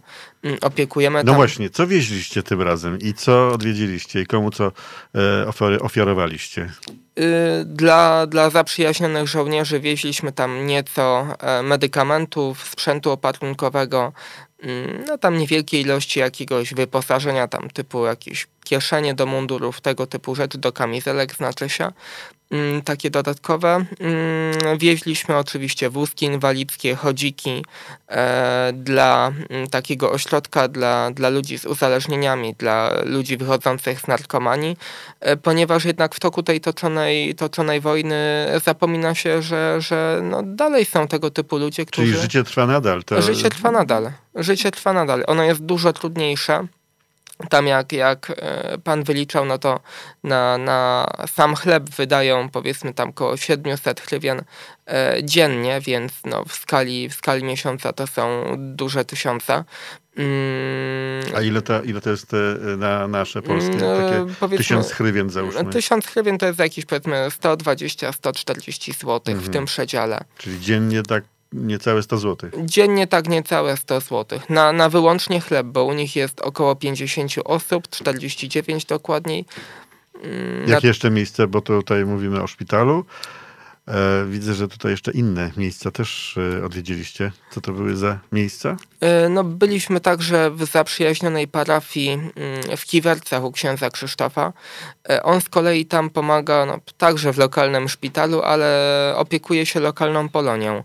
opiekujemy. 0.61 1.19
No 1.19 1.23
tam... 1.23 1.35
właśnie, 1.35 1.69
co 1.69 1.87
wieźliście 1.87 2.43
tym 2.43 2.61
razem 2.61 2.99
i 2.99 3.13
co 3.13 3.49
odwiedziliście 3.49 4.21
i 4.21 4.25
komu 4.25 4.51
co 4.51 4.71
e, 5.15 5.81
ofiarowaliście? 5.81 6.69
Y, 7.19 7.65
dla, 7.65 8.27
dla 8.27 8.49
zaprzyjaźnionych 8.49 9.27
żołnierzy 9.27 9.79
wieźliśmy 9.79 10.31
tam 10.31 10.67
nieco 10.67 11.27
e, 11.39 11.61
medykamentów, 11.61 12.67
sprzętu 12.67 13.11
opatrunkowego, 13.11 14.13
mm, 14.63 15.03
no 15.07 15.17
tam 15.17 15.37
niewielkie 15.37 15.81
ilości 15.81 16.19
jakiegoś 16.19 16.73
wyposażenia, 16.73 17.47
tam 17.47 17.69
typu 17.69 18.05
jakieś 18.05 18.47
kieszenie 18.63 19.13
do 19.13 19.25
mundurów, 19.25 19.81
tego 19.81 20.07
typu 20.07 20.35
rzeczy, 20.35 20.57
do 20.57 20.71
kamizelek 20.71 21.35
znaczy 21.35 21.69
się. 21.69 21.91
Mm, 22.51 22.81
takie 22.81 23.09
dodatkowe. 23.09 23.85
Mm, 23.99 24.77
wieźliśmy 24.77 25.37
oczywiście 25.37 25.89
wózki 25.89 26.25
inwalidzkie, 26.25 26.95
chodziki 26.95 27.65
e, 28.07 28.73
dla 28.73 29.31
mm, 29.49 29.67
takiego 29.67 30.11
ośrodka 30.11 30.67
dla, 30.67 31.11
dla 31.11 31.29
ludzi 31.29 31.57
z 31.57 31.65
uzależnieniami, 31.65 32.55
dla 32.57 32.91
ludzi 33.03 33.37
wychodzących 33.37 34.01
z 34.01 34.07
narkomanii, 34.07 34.77
e, 35.19 35.37
ponieważ 35.37 35.85
jednak 35.85 36.15
w 36.15 36.19
toku 36.19 36.43
tej 36.43 36.61
toczonej, 36.61 37.35
toczonej 37.35 37.81
wojny 37.81 38.15
zapomina 38.65 39.15
się, 39.15 39.41
że, 39.41 39.81
że 39.81 40.19
no 40.23 40.43
dalej 40.43 40.85
są 40.85 41.07
tego 41.07 41.31
typu 41.31 41.57
ludzie, 41.57 41.85
którzy... 41.85 42.07
Czyli 42.07 42.21
życie 42.21 42.43
trwa 42.43 42.65
nadal. 42.65 43.03
To... 43.03 43.21
Życie 43.21 43.49
trwa 43.49 43.71
nadal. 43.71 44.11
Życie 44.35 44.71
trwa 44.71 44.93
nadal. 44.93 45.23
Ono 45.27 45.43
jest 45.43 45.61
dużo 45.61 45.93
trudniejsze 45.93 46.67
tam 47.49 47.67
jak, 47.67 47.93
jak 47.93 48.31
e, 48.37 48.77
pan 48.77 49.03
wyliczał, 49.03 49.45
no 49.45 49.57
to 49.57 49.79
na, 50.23 50.57
na 50.57 51.07
sam 51.27 51.55
chleb 51.55 51.89
wydają 51.89 52.49
powiedzmy 52.49 52.93
tam 52.93 53.09
około 53.09 53.37
700 53.37 54.01
hrywien 54.01 54.41
e, 54.87 55.17
dziennie, 55.23 55.81
więc 55.81 56.13
no 56.25 56.43
w, 56.45 56.53
skali, 56.53 57.09
w 57.09 57.13
skali 57.13 57.43
miesiąca 57.43 57.93
to 57.93 58.07
są 58.07 58.55
duże 58.57 59.05
tysiące. 59.05 59.63
Mm. 60.17 61.35
A 61.35 61.41
ile 61.41 61.61
to, 61.61 61.83
ile 61.83 62.01
to 62.01 62.09
jest 62.09 62.33
e, 62.33 62.77
na 62.77 63.07
nasze 63.07 63.41
polskie? 63.41 63.85
Mm, 63.85 64.35
Takie 64.35 64.57
tysiąc 64.57 64.91
hrywien 64.91 65.29
załóżmy. 65.29 65.65
Tysiąc 65.65 66.05
hrywien 66.05 66.37
to 66.37 66.45
jest 66.45 66.59
jakieś 66.59 66.85
powiedzmy 66.85 67.27
120-140 67.29 68.93
zł 68.93 69.21
mhm. 69.27 69.39
w 69.39 69.49
tym 69.49 69.65
przedziale. 69.65 70.19
Czyli 70.37 70.59
dziennie 70.59 71.03
tak 71.03 71.23
niecałe 71.55 72.03
100 72.03 72.17
zł. 72.17 72.49
Dziennie 72.65 73.07
tak 73.07 73.27
niecałe 73.27 73.77
100 73.77 73.99
zł. 73.99 74.39
Na, 74.49 74.71
na 74.71 74.89
wyłącznie 74.89 75.41
chleb, 75.41 75.67
bo 75.67 75.83
u 75.83 75.93
nich 75.93 76.15
jest 76.15 76.41
około 76.41 76.75
50 76.75 77.31
osób, 77.45 77.87
49 77.89 78.85
dokładniej. 78.85 79.45
Mm, 80.23 80.69
Jakie 80.69 80.87
jeszcze 80.87 81.11
miejsce, 81.11 81.47
bo 81.47 81.61
tutaj 81.61 82.05
mówimy 82.05 82.43
o 82.43 82.47
szpitalu. 82.47 83.05
E, 83.87 84.25
widzę, 84.25 84.53
że 84.53 84.67
tutaj 84.67 84.91
jeszcze 84.91 85.11
inne 85.11 85.51
miejsca 85.57 85.91
też 85.91 86.37
e, 86.37 86.65
odwiedziliście. 86.65 87.31
Co 87.51 87.61
to 87.61 87.71
były 87.71 87.95
za 87.95 88.19
miejsca? 88.31 88.77
E, 89.01 89.29
no, 89.29 89.43
byliśmy 89.43 89.99
także 89.99 90.51
w 90.51 90.65
zaprzyjaźnionej 90.65 91.47
parafii 91.47 92.09
mm, 92.09 92.31
w 92.77 92.85
Kiwercach 92.85 93.43
u 93.43 93.51
księdza 93.51 93.89
Krzysztofa. 93.89 94.53
On 95.23 95.41
z 95.41 95.49
kolei 95.49 95.85
tam 95.85 96.09
pomaga 96.09 96.65
no, 96.65 96.79
także 96.97 97.33
w 97.33 97.37
lokalnym 97.37 97.89
szpitalu, 97.89 98.41
ale 98.41 99.13
opiekuje 99.17 99.65
się 99.65 99.79
lokalną 99.79 100.29
Polonią. 100.29 100.83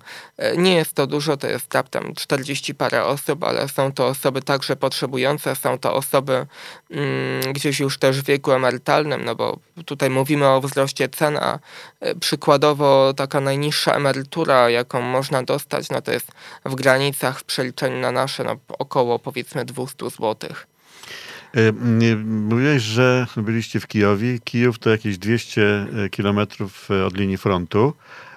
Nie 0.56 0.74
jest 0.74 0.94
to 0.94 1.06
dużo, 1.06 1.36
to 1.36 1.46
jest 1.46 1.74
raptem 1.74 2.14
40 2.14 2.74
parę 2.74 3.04
osób, 3.04 3.44
ale 3.44 3.68
są 3.68 3.92
to 3.92 4.06
osoby 4.06 4.42
także 4.42 4.76
potrzebujące, 4.76 5.56
są 5.56 5.78
to 5.78 5.94
osoby 5.94 6.46
mm, 6.90 7.52
gdzieś 7.52 7.80
już 7.80 7.98
też 7.98 8.20
w 8.20 8.24
wieku 8.24 8.52
emerytalnym, 8.52 9.24
no 9.24 9.34
bo 9.34 9.58
tutaj 9.86 10.10
mówimy 10.10 10.48
o 10.48 10.60
wzroście 10.60 11.08
cen, 11.08 11.36
a 11.36 11.58
przykładowo 12.20 12.89
taka 13.16 13.40
najniższa 13.40 13.94
emerytura, 13.94 14.70
jaką 14.70 15.00
można 15.00 15.42
dostać, 15.42 15.90
no 15.90 16.02
to 16.02 16.12
jest 16.12 16.32
w 16.64 16.74
granicach 16.74 17.40
w 17.40 17.44
przeliczeniu 17.44 18.00
na 18.00 18.12
nasze 18.12 18.44
no, 18.44 18.56
około 18.68 19.18
powiedzmy 19.18 19.64
200 19.64 20.10
zł. 20.10 20.36
E, 21.54 21.72
mówiłeś, 22.24 22.82
że 22.82 23.26
byliście 23.36 23.80
w 23.80 23.86
Kijowie. 23.86 24.38
Kijów 24.38 24.78
to 24.78 24.90
jakieś 24.90 25.18
200 25.18 25.62
e, 25.62 26.08
kilometrów 26.08 26.88
od 27.06 27.16
linii 27.16 27.36
frontu, 27.36 27.92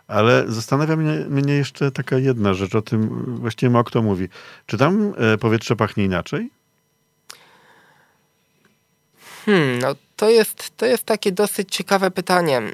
ale 0.08 0.44
zastanawia 0.48 0.96
mnie, 0.96 1.26
mnie, 1.30 1.54
jeszcze 1.54 1.92
taka 1.92 2.18
jedna 2.18 2.54
rzecz, 2.54 2.76
o 2.76 2.82
tym 2.82 3.26
właściwie 3.40 3.70
mało 3.70 3.84
kto 3.84 4.02
mówi. 4.02 4.28
Czy 4.66 4.78
tam 4.78 5.14
powietrze 5.40 5.76
pachnie 5.76 6.04
inaczej? 6.04 6.50
Hmm, 9.46 9.80
no 9.80 9.96
to 10.24 10.30
jest, 10.30 10.78
to 10.78 10.86
jest 10.86 11.04
takie 11.04 11.32
dosyć 11.32 11.76
ciekawe 11.76 12.12
pytanie. 12.12 12.58
Mm, 12.58 12.72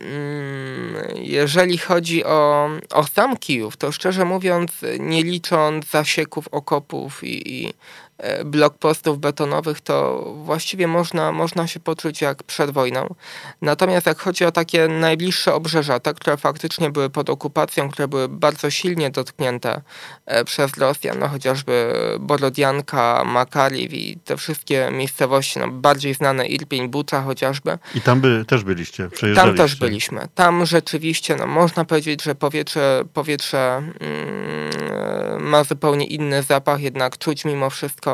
jeżeli 1.15 1.77
chodzi 1.77 2.25
o, 2.25 2.70
o 2.91 3.03
sam 3.03 3.38
Kijów, 3.38 3.77
to 3.77 3.91
szczerze 3.91 4.25
mówiąc, 4.25 4.72
nie 5.00 5.24
licząc 5.24 5.86
zasieków 5.89 6.48
okopów 6.48 7.24
i, 7.24 7.63
i 7.63 7.74
E, 8.19 8.45
blokpostów 8.45 9.19
betonowych, 9.19 9.81
to 9.81 10.23
właściwie 10.43 10.88
można, 10.88 11.31
można 11.31 11.67
się 11.67 11.79
poczuć 11.79 12.21
jak 12.21 12.43
przed 12.43 12.71
wojną. 12.71 13.15
Natomiast 13.61 14.05
jak 14.05 14.19
chodzi 14.19 14.45
o 14.45 14.51
takie 14.51 14.88
najbliższe 14.88 15.53
obrzeża, 15.53 15.99
te, 15.99 16.13
które 16.13 16.38
faktycznie 16.38 16.89
były 16.89 17.09
pod 17.09 17.29
okupacją, 17.29 17.89
które 17.89 18.07
były 18.07 18.29
bardzo 18.29 18.69
silnie 18.69 19.09
dotknięte 19.09 19.81
e, 20.25 20.45
przez 20.45 20.77
Rosjan, 20.77 21.19
no 21.19 21.27
chociażby 21.27 21.93
Borodianka, 22.19 23.23
Makariw 23.25 23.93
i 23.93 24.17
te 24.25 24.38
wszystkie 24.38 24.89
miejscowości, 24.91 25.59
no 25.59 25.67
bardziej 25.67 26.13
znane 26.13 26.47
Irpień, 26.47 26.89
Bucza 26.89 27.21
chociażby. 27.21 27.77
I 27.95 28.01
tam 28.01 28.21
by, 28.21 28.45
też 28.47 28.63
byliście, 28.63 29.09
Tam 29.35 29.55
też 29.55 29.75
byliśmy. 29.75 30.27
Tam 30.35 30.65
rzeczywiście, 30.65 31.35
no 31.35 31.47
można 31.47 31.85
powiedzieć, 31.85 32.23
że 32.23 32.35
powietrze, 32.35 33.03
powietrze 33.13 33.83
mm, 33.99 35.43
ma 35.43 35.63
zupełnie 35.63 36.05
inny 36.05 36.43
zapach, 36.43 36.81
jednak 36.81 37.17
czuć 37.17 37.45
mimo 37.45 37.69
wszystko 37.69 38.08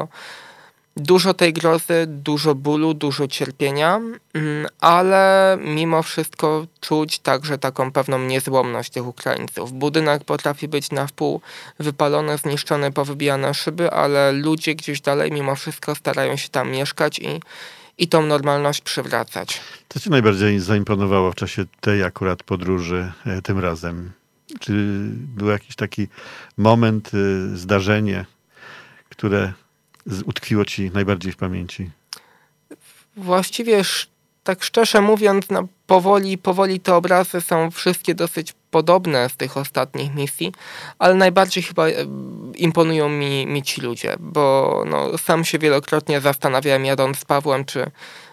Dużo 0.97 1.33
tej 1.33 1.53
grozy, 1.53 2.05
dużo 2.07 2.55
bólu, 2.55 2.93
dużo 2.93 3.27
cierpienia, 3.27 3.99
mm, 4.33 4.67
ale 4.79 5.57
mimo 5.61 6.03
wszystko 6.03 6.67
czuć 6.81 7.19
także 7.19 7.57
taką 7.57 7.91
pewną 7.91 8.19
niezłomność 8.19 8.91
tych 8.91 9.07
Ukraińców. 9.07 9.73
Budynek 9.73 10.23
potrafi 10.23 10.67
być 10.67 10.91
na 10.91 11.07
wpół 11.07 11.41
wypalony, 11.79 12.37
zniszczony, 12.37 12.91
powybijane 12.91 13.53
szyby, 13.53 13.91
ale 13.91 14.31
ludzie 14.31 14.75
gdzieś 14.75 15.01
dalej 15.01 15.31
mimo 15.31 15.55
wszystko 15.55 15.95
starają 15.95 16.35
się 16.35 16.49
tam 16.49 16.71
mieszkać 16.71 17.19
i, 17.19 17.39
i 17.97 18.07
tą 18.07 18.25
normalność 18.25 18.81
przywracać. 18.81 19.61
Co 19.89 19.99
ci 19.99 20.09
najbardziej 20.09 20.59
zaimponowało 20.59 21.31
w 21.31 21.35
czasie 21.35 21.65
tej 21.81 22.03
akurat 22.03 22.43
podróży 22.43 23.11
e, 23.25 23.41
tym 23.41 23.59
razem? 23.59 24.11
Czy 24.59 24.73
był 25.11 25.47
jakiś 25.47 25.75
taki 25.75 26.07
moment, 26.57 27.11
e, 27.13 27.57
zdarzenie, 27.57 28.25
które 29.09 29.53
utkwiło 30.25 30.65
ci 30.65 30.91
najbardziej 30.93 31.31
w 31.31 31.37
pamięci? 31.37 31.89
Właściwie 33.17 33.83
tak 34.45 34.63
szczerze 34.63 35.01
mówiąc, 35.01 35.49
no, 35.49 35.67
powoli, 35.87 36.37
powoli 36.37 36.79
te 36.79 36.95
obrazy 36.95 37.41
są 37.41 37.71
wszystkie 37.71 38.15
dosyć 38.15 38.53
podobne 38.71 39.29
z 39.29 39.35
tych 39.35 39.57
ostatnich 39.57 40.15
misji, 40.15 40.51
ale 40.99 41.13
najbardziej 41.13 41.63
chyba 41.63 41.87
e, 41.87 41.91
imponują 42.55 43.09
mi, 43.09 43.47
mi 43.47 43.63
ci 43.63 43.81
ludzie, 43.81 44.15
bo 44.19 44.83
no, 44.89 45.17
sam 45.17 45.45
się 45.45 45.59
wielokrotnie 45.59 46.21
zastanawiałem 46.21 46.85
jadąc 46.85 47.19
z 47.19 47.25
Pawłem, 47.25 47.65
czy, 47.65 47.91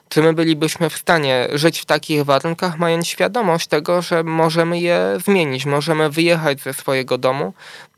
czy 0.08 0.22
my 0.22 0.32
bylibyśmy 0.32 0.90
w 0.90 0.96
stanie 0.96 1.48
żyć 1.52 1.80
w 1.80 1.84
takich 1.84 2.24
warunkach, 2.24 2.78
mając 2.78 3.06
świadomość 3.06 3.66
tego, 3.66 4.02
że 4.02 4.24
możemy 4.24 4.80
je 4.80 5.18
zmienić, 5.24 5.66
możemy 5.66 6.10
wyjechać 6.10 6.60
ze 6.60 6.72
swojego 6.74 7.18
domu 7.18 7.54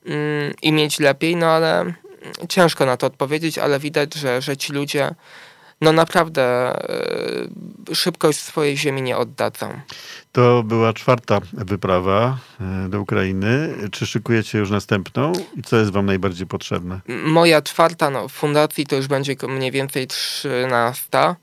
mm, 0.07 0.55
i 0.63 0.73
mieć 0.73 0.99
lepiej, 0.99 1.37
no 1.37 1.47
ale 1.47 1.95
ciężko 2.49 2.87
na 2.87 2.97
to 2.97 3.07
odpowiedzieć, 3.07 3.59
ale 3.59 3.79
widać, 3.79 4.15
że, 4.15 4.43
że 4.43 4.57
ci 4.57 4.73
ludzie 4.73 5.15
no 5.81 5.93
naprawdę 5.93 6.77
y, 7.91 7.95
szybkość 7.95 8.41
swojej 8.41 8.77
ziemi 8.77 9.03
nie 9.03 9.17
oddadzą. 9.17 9.81
To 10.33 10.63
była 10.63 10.93
czwarta 10.93 11.41
wyprawa 11.53 12.39
e, 12.61 12.89
do 12.89 13.01
Ukrainy. 13.01 13.75
Czy 13.93 14.07
szykujecie 14.07 14.59
już 14.59 14.71
następną 14.71 15.33
i 15.57 15.63
co 15.63 15.77
jest 15.77 15.91
wam 15.91 16.07
najbardziej 16.07 16.47
potrzebne? 16.47 17.01
Moja 17.25 17.63
czwarta 17.63 18.11
no, 18.11 18.29
w 18.29 18.33
fundacji 18.33 18.87
to 18.87 18.97
już 18.97 19.07
będzie 19.07 19.37
mniej 19.49 19.71
więcej 19.71 20.07
trzynasta. 20.07 21.37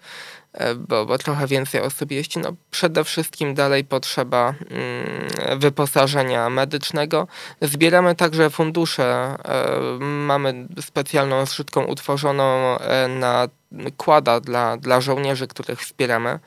E, 0.53 0.75
bo, 0.75 1.05
bo 1.05 1.17
trochę 1.17 1.48
więcej 1.48 1.81
osób 1.81 2.12
jeździ. 2.12 2.39
No, 2.39 2.53
przede 2.72 3.03
wszystkim 3.03 3.53
dalej 3.53 3.84
potrzeba 3.84 4.53
mm, 4.70 5.60
wyposażenia 5.60 6.50
medycznego. 6.50 7.27
Zbieramy 7.62 8.15
także 8.15 8.50
fundusze. 8.50 9.03
E, 9.03 9.79
mamy 10.00 10.67
specjalną 10.81 11.46
zrzutką 11.46 11.84
utworzoną 11.84 12.77
e, 12.79 13.08
na 13.08 13.48
kłada 13.98 14.39
dla, 14.39 14.77
dla 14.77 15.01
żołnierzy, 15.01 15.48
których 15.48 15.81
wspieramy. 15.81 16.39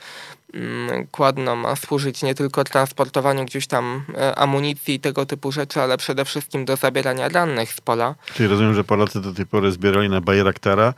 Mm, 0.54 1.06
kładno 1.06 1.56
ma 1.56 1.76
służyć 1.76 2.22
nie 2.22 2.34
tylko 2.34 2.64
transportowaniu 2.64 3.44
gdzieś 3.44 3.66
tam 3.66 4.04
amunicji 4.36 4.94
i 4.94 5.00
tego 5.00 5.26
typu 5.26 5.52
rzeczy, 5.52 5.80
ale 5.80 5.96
przede 5.96 6.24
wszystkim 6.24 6.64
do 6.64 6.76
zabierania 6.76 7.28
rannych 7.28 7.72
z 7.72 7.80
pola. 7.80 8.14
Czyli 8.34 8.48
rozumiem, 8.48 8.74
że 8.74 8.84
Polacy 8.84 9.20
do 9.20 9.32
tej 9.32 9.46
pory 9.46 9.72
zbierali 9.72 10.08
na 10.08 10.20
Bajraktara, 10.20 10.94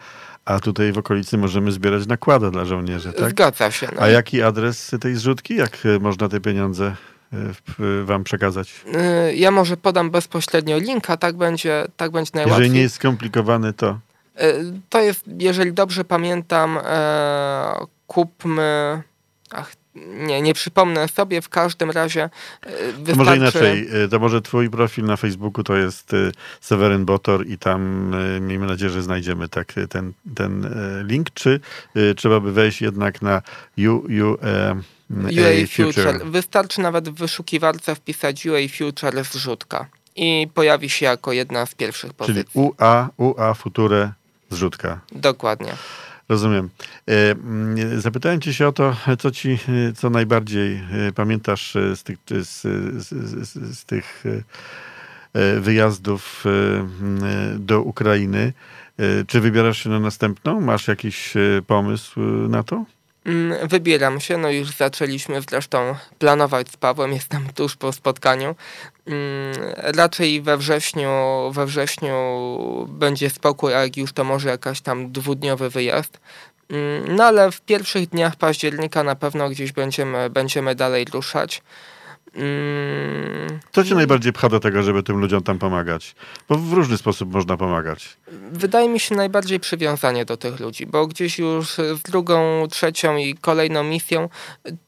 a 0.47 0.61
tutaj 0.61 0.93
w 0.93 0.99
okolicy 0.99 1.39
możemy 1.39 1.73
zbierać 1.73 2.07
nakłady 2.07 2.51
dla 2.51 2.65
żołnierzy, 2.65 3.13
tak? 3.13 3.31
Zgadza 3.31 3.71
się. 3.71 3.89
No. 3.95 4.03
A 4.03 4.09
jaki 4.09 4.43
adres 4.43 4.91
tej 5.01 5.15
zrzutki? 5.15 5.57
Jak 5.57 5.79
e, 5.85 5.99
można 5.99 6.29
te 6.29 6.41
pieniądze 6.41 6.97
e, 7.33 8.05
wam 8.05 8.25
przekazać? 8.25 8.85
E, 8.95 9.35
ja 9.35 9.51
może 9.51 9.77
podam 9.77 10.11
bezpośrednio 10.11 10.79
linka, 10.79 11.17
tak 11.17 11.37
będzie, 11.37 11.87
tak 11.97 12.11
będzie 12.11 12.31
najłatwiej. 12.35 12.59
Jeżeli 12.59 12.75
nie 12.75 12.83
jest 12.83 12.95
skomplikowany, 12.95 13.73
to... 13.73 13.99
To 14.89 15.01
jest, 15.01 15.25
jeżeli 15.39 15.73
dobrze 15.73 16.05
pamiętam, 16.05 16.79
kupmy... 18.07 19.03
Ach, 19.51 19.73
nie, 20.27 20.43
nie 20.43 20.55
przypomnę 20.55 21.09
sobie, 21.09 21.43
w 21.43 21.49
każdym 21.49 21.91
razie 21.91 22.31
wystarczy... 22.99 23.13
To 23.13 23.17
może 23.17 23.37
inaczej, 23.37 23.89
e, 24.05 24.09
to 24.09 24.19
może 24.19 24.43
twój 24.43 24.71
profil 24.71 25.05
na 25.05 25.17
Facebooku 25.17 25.65
to 25.65 25.77
jest 25.77 26.15
e, 26.15 26.17
Seweryn 26.61 27.05
Botor 27.05 27.47
i 27.47 27.59
tam 27.59 28.13
e, 28.15 28.41
miejmy 28.41 28.67
nadzieję, 28.67 28.91
że 28.91 29.03
znajdziemy 29.03 29.49
tak 29.49 29.73
ten, 29.89 30.13
ten 30.35 30.75
link, 31.09 31.31
czy 31.35 31.61
trzeba 32.17 32.41
by 32.41 32.53
wejść 32.53 32.83
jednak 32.83 33.23
na 33.23 33.43
U, 33.79 33.93
U, 33.93 34.37
UA 35.11 35.67
Future. 35.69 35.95
Future. 35.95 36.31
Wystarczy 36.31 36.81
nawet 36.81 37.09
w 37.09 37.15
wyszukiwarce 37.15 37.95
wpisać 37.95 38.47
UA 38.47 38.59
Future 38.79 39.25
zrzutka 39.25 39.87
i 40.17 40.49
pojawi 40.55 40.91
się 40.91 41.07
jako 41.07 41.33
jedna 41.33 41.67
z 41.67 41.75
pierwszych 41.75 42.15
pozycji. 42.15 42.45
Czyli 42.45 42.65
UA, 42.65 43.09
UA 43.17 43.55
Future 43.55 44.11
zrzutka. 44.51 45.01
Dokładnie. 45.13 45.73
Rozumiem. 46.29 46.71
E, 47.09 47.31
mm, 47.31 48.01
zapytałem 48.01 48.41
cię 48.41 48.55
się 48.55 48.69
o 48.69 48.73
to, 48.73 48.97
co 49.19 49.31
ci, 49.31 49.59
co 49.97 50.11
najbardziej 50.11 50.77
e, 50.77 51.13
pamiętasz 51.15 51.77
e, 51.77 51.97
z 51.97 52.03
tych, 52.03 52.19
z, 52.29 52.63
z, 53.03 53.09
z, 53.49 53.79
z 53.79 53.85
tych 53.85 54.25
wyjazdów 55.61 56.45
do 57.59 57.83
Ukrainy. 57.83 58.53
Czy 59.27 59.41
wybierasz 59.41 59.83
się 59.83 59.91
na 59.91 60.01
następną? 60.01 60.61
Masz 60.61 60.89
jakiś 60.89 61.35
pomysł 61.67 62.21
na 62.49 62.63
to? 62.63 62.85
Mm, 63.27 63.69
wybieram 63.69 64.21
się, 64.21 64.39
no 64.39 64.51
już 64.51 64.71
zaczęliśmy 64.71 65.41
zresztą 65.41 65.95
planować 66.19 66.71
z 66.71 66.77
Pawłem, 66.77 67.13
jestem 67.13 67.49
tuż 67.55 67.77
po 67.77 67.93
spotkaniu. 67.93 68.55
Mm, 69.07 69.55
raczej 69.77 70.43
we 70.43 70.57
wrześniu, 70.57 71.11
we 71.53 71.67
wrześniu 71.67 72.17
będzie 72.89 73.31
spokój, 73.31 73.75
a 73.75 73.83
jak 73.83 73.97
już 73.97 74.13
to 74.13 74.25
może 74.25 74.49
jakaś 74.49 74.81
tam 74.81 75.13
dwudniowy 75.13 75.71
wyjazd. 75.71 76.21
Mm, 76.71 77.17
no 77.17 77.25
ale 77.25 77.53
w 77.53 77.61
pierwszych 77.61 78.09
dniach 78.09 78.37
października 78.37 79.03
na 79.03 79.15
pewno 79.15 79.49
gdzieś 79.49 79.73
będziemy, 79.73 80.31
będziemy 80.31 80.75
dalej 80.75 81.05
ruszać. 81.05 81.63
Mm, 82.37 83.61
Co 83.73 83.85
cię 83.85 83.95
najbardziej 83.95 84.33
pcha 84.33 84.49
do 84.49 84.61
tego, 84.61 84.83
żeby 84.83 85.03
tym 85.03 85.17
ludziom 85.21 85.43
tam 85.43 85.59
pomagać? 85.59 86.15
Bo 86.49 86.55
w 86.59 86.73
różny 86.73 86.99
sposób 86.99 87.33
można 87.33 87.57
pomagać. 87.57 88.17
Wydaje 88.53 88.89
mi 88.89 89.01
się 89.01 89.15
najbardziej 89.15 89.61
przywiązanie 89.61 90.25
do 90.25 90.37
tych 90.37 90.61
ludzi, 90.61 90.87
bo 90.87 91.07
gdzieś 91.07 91.39
już 91.39 91.75
z 91.75 92.03
drugą, 92.03 92.67
trzecią 92.71 93.17
i 93.17 93.35
kolejną 93.35 93.85
misją 93.85 94.29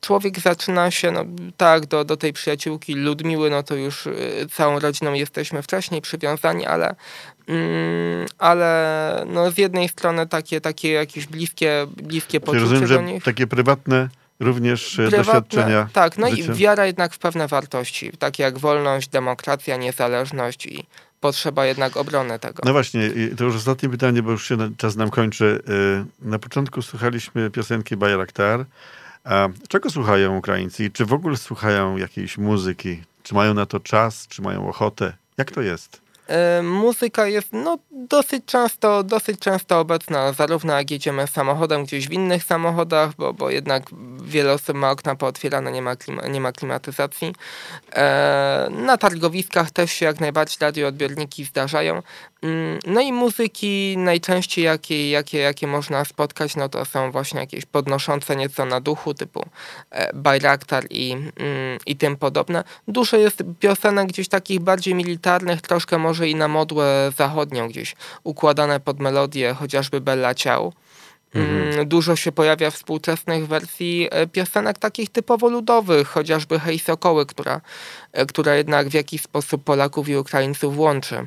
człowiek 0.00 0.40
zaczyna 0.40 0.90
się, 0.90 1.10
no 1.10 1.24
tak, 1.56 1.86
do, 1.86 2.04
do 2.04 2.16
tej 2.16 2.32
przyjaciółki 2.32 2.94
Ludmiły, 2.94 3.50
no 3.50 3.62
to 3.62 3.74
już 3.74 4.06
y, 4.06 4.46
całą 4.52 4.78
rodziną 4.78 5.12
jesteśmy 5.12 5.62
wcześniej 5.62 6.02
przywiązani, 6.02 6.66
ale, 6.66 6.94
mm, 7.48 8.26
ale 8.38 9.24
no 9.28 9.50
z 9.50 9.58
jednej 9.58 9.88
strony 9.88 10.26
takie, 10.26 10.60
takie 10.60 10.92
jakieś 10.92 11.26
bliskie, 11.26 11.86
bliskie 11.96 12.40
Czyli 12.40 12.46
poczucie 12.46 12.60
rozumiem, 12.60 12.82
do 12.82 12.86
że 12.88 13.02
nich. 13.02 13.24
takie 13.24 13.46
prywatne 13.46 14.08
również 14.40 14.98
e, 14.98 15.02
Prywatne- 15.02 15.16
doświadczenia. 15.16 15.88
Tak, 15.92 16.18
no 16.18 16.30
życia. 16.30 16.52
i 16.52 16.56
wiara 16.56 16.86
jednak 16.86 17.14
w 17.14 17.18
pewne 17.18 17.48
wartości, 17.48 18.10
takie 18.18 18.42
jak 18.42 18.58
wolność, 18.58 19.08
demokracja, 19.08 19.76
niezależność 19.76 20.66
i 20.66 20.86
potrzeba 21.20 21.66
jednak 21.66 21.96
obrony 21.96 22.38
tego. 22.38 22.62
No 22.64 22.72
właśnie, 22.72 23.10
to 23.36 23.44
już 23.44 23.56
ostatnie 23.56 23.88
pytanie, 23.88 24.22
bo 24.22 24.30
już 24.30 24.48
się 24.48 24.56
czas 24.76 24.96
nam 24.96 25.10
kończy. 25.10 25.62
Y, 26.22 26.28
Na 26.28 26.38
początku 26.38 26.82
słuchaliśmy 26.82 27.50
piosenki 27.50 27.96
Bayraktar. 27.96 28.64
A 29.24 29.48
czego 29.68 29.90
słuchają 29.90 30.36
Ukraińcy 30.36 30.90
czy 30.90 31.04
w 31.06 31.12
ogóle 31.12 31.36
słuchają 31.36 31.96
jakiejś 31.96 32.38
muzyki? 32.38 33.02
Czy 33.22 33.34
mają 33.34 33.54
na 33.54 33.66
to 33.66 33.80
czas, 33.80 34.26
czy 34.28 34.42
mają 34.42 34.68
ochotę? 34.68 35.12
Jak 35.38 35.50
to 35.50 35.62
jest? 35.62 36.00
E, 36.28 36.62
Muzyka 36.62 37.26
jest 37.26 37.48
no, 37.52 37.78
dosyć, 37.90 38.44
często, 38.44 39.02
dosyć 39.02 39.40
często 39.40 39.80
obecna, 39.80 40.32
zarówno 40.32 40.76
jak 40.76 40.90
jedziemy 40.90 41.26
samochodem 41.26 41.84
gdzieś 41.84 42.08
w 42.08 42.12
innych 42.12 42.44
samochodach, 42.44 43.14
bo, 43.18 43.32
bo 43.32 43.50
jednak 43.50 43.82
wiele 44.22 44.52
osób 44.52 44.76
ma 44.76 44.90
okna 44.90 45.14
pootwierane, 45.14 45.72
nie 45.72 45.82
ma, 45.82 45.96
klima, 45.96 46.26
nie 46.26 46.40
ma 46.40 46.52
klimatyzacji. 46.52 47.34
E, 47.92 48.68
na 48.70 48.96
targowiskach 48.96 49.70
też 49.70 49.92
się 49.92 50.06
jak 50.06 50.20
najbardziej 50.20 50.58
radioodbiorniki 50.60 51.44
zdarzają. 51.44 52.02
Mm, 52.42 52.78
No 52.86 53.00
i 53.00 53.12
muzyki 53.12 53.96
najczęściej, 53.98 54.64
jakie, 54.64 55.10
jakie, 55.10 55.38
jakie 55.38 55.66
można 55.66 56.04
spotkać, 56.04 56.56
no 56.56 56.68
to 56.68 56.84
są 56.84 57.10
właśnie 57.10 57.40
jakieś 57.40 57.66
podnoszące 57.66 58.36
nieco 58.36 58.64
na 58.64 58.80
duchu, 58.80 59.14
typu 59.14 59.46
e, 59.90 60.12
Bayraktar 60.14 60.84
i, 60.90 61.12
mm, 61.12 61.78
i 61.86 61.96
tym 61.96 62.16
podobne. 62.16 62.64
Dużo 62.88 63.16
jest 63.16 63.42
piosenek 63.60 64.08
gdzieś 64.08 64.28
takich 64.28 64.60
bardziej 64.60 64.94
militarnych, 64.94 65.60
troszkę 65.60 65.98
może 65.98 66.17
i 66.26 66.34
na 66.34 66.48
modłę 66.48 67.12
zachodnią 67.16 67.68
gdzieś 67.68 67.96
układane 68.24 68.80
pod 68.80 69.00
melodię, 69.00 69.54
chociażby 69.54 70.00
Bella 70.00 70.34
Ciao. 70.34 70.72
Mm, 71.34 71.88
Dużo 71.88 72.16
się 72.16 72.32
pojawia 72.32 72.70
współczesnych 72.70 73.46
wersji 73.46 74.08
e, 74.10 74.26
piosenek 74.26 74.78
takich 74.78 75.10
typowo 75.10 75.48
ludowych, 75.48 76.08
chociażby 76.08 76.60
Hej 76.60 76.78
Sokoły, 76.78 77.26
która, 77.26 77.60
e, 78.12 78.26
która 78.26 78.54
jednak 78.54 78.88
w 78.88 78.94
jakiś 78.94 79.22
sposób 79.22 79.64
Polaków 79.64 80.08
i 80.08 80.16
Ukraińców 80.16 80.78
łączy. 80.78 81.26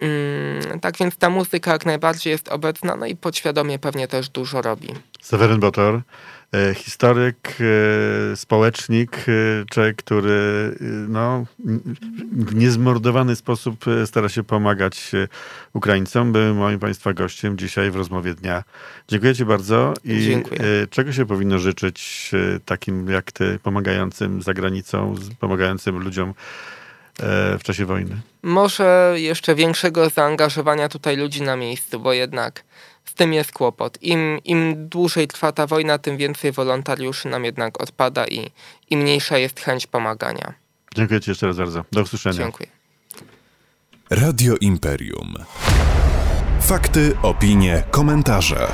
Mm, 0.00 0.80
Tak 0.80 0.96
więc 0.96 1.16
ta 1.16 1.30
muzyka 1.30 1.72
jak 1.72 1.86
najbardziej 1.86 2.30
jest 2.30 2.48
obecna, 2.48 2.96
no 2.96 3.06
i 3.06 3.16
podświadomie 3.16 3.78
pewnie 3.78 4.08
też 4.08 4.28
dużo 4.28 4.62
robi. 4.62 4.88
Seweryn 5.22 5.60
Botor, 5.60 6.00
historyk, 6.74 7.56
e, 7.60 8.36
społecznik, 8.36 9.16
e, 9.28 9.64
człowiek, 9.70 9.96
który 9.96 10.32
e, 10.80 10.84
no, 11.08 11.44
w 12.32 12.54
niezmordowany 12.54 13.36
sposób 13.36 13.84
e, 13.88 14.06
stara 14.06 14.28
się 14.28 14.44
pomagać 14.44 15.10
e, 15.14 15.28
Ukraińcom, 15.72 16.32
był 16.32 16.54
moim 16.54 16.78
Państwa 16.78 17.12
gościem 17.12 17.58
dzisiaj 17.58 17.90
w 17.90 17.96
rozmowie 17.96 18.34
dnia. 18.34 18.64
Dziękuję 19.08 19.34
Ci 19.34 19.44
bardzo 19.44 19.94
i 20.04 20.20
Dziękuję. 20.22 20.60
e, 20.60 20.86
czego 20.86 21.12
się 21.12 21.26
powinno 21.26 21.58
życzyć 21.58 22.30
e, 22.56 22.60
takim 22.60 23.08
jak 23.10 23.32
Ty, 23.32 23.58
pomagającym 23.62 24.42
za 24.42 24.54
granicą, 24.54 25.14
pomagającym 25.40 25.98
ludziom 25.98 26.28
e, 26.28 27.58
w 27.58 27.62
czasie 27.62 27.86
wojny? 27.86 28.16
Może 28.42 29.14
jeszcze 29.16 29.54
większego 29.54 30.10
zaangażowania 30.10 30.88
tutaj 30.88 31.16
ludzi 31.16 31.42
na 31.42 31.56
miejscu, 31.56 32.00
bo 32.00 32.12
jednak 32.12 32.64
z 33.04 33.14
tym 33.14 33.32
jest 33.32 33.52
kłopot. 33.52 34.02
Im, 34.02 34.38
im 34.44 34.88
dłużej 34.88 35.28
trwa 35.28 35.52
ta 35.52 35.66
wojna, 35.66 35.98
tym 35.98 36.16
więcej 36.16 36.52
wolontariuszy 36.52 37.28
nam 37.28 37.44
jednak 37.44 37.82
odpada 37.82 38.26
i, 38.26 38.50
i 38.90 38.96
mniejsza 38.96 39.38
jest 39.38 39.60
chęć 39.60 39.86
pomagania. 39.86 40.54
Dziękuję 40.94 41.20
Ci 41.20 41.30
jeszcze 41.30 41.46
raz 41.46 41.56
bardzo. 41.56 41.84
Do 41.92 42.02
usłyszenia. 42.02 42.36
Dziękuję. 42.36 42.68
Radio 44.10 44.56
Imperium. 44.60 45.34
Fakty, 46.60 47.16
opinie, 47.22 47.82
komentarze. 47.90 48.68